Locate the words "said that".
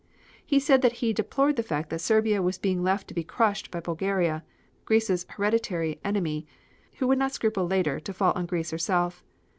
0.59-0.93